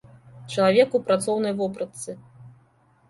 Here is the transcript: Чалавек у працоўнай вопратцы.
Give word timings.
Чалавек 0.53 0.95
у 0.99 1.03
працоўнай 1.11 1.53
вопратцы. 1.63 2.17